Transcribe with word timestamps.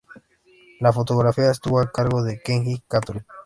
La 0.79 0.91
fotografía 0.91 1.51
estuvo 1.51 1.79
a 1.79 1.91
cargo 1.91 2.23
de 2.23 2.41
Kenji 2.41 2.81
Katori. 2.89 3.19